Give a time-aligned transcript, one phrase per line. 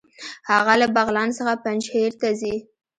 [0.49, 2.55] هغه له بغلان څخه پنجهیر ته ځي.